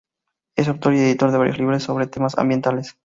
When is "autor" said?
0.67-0.95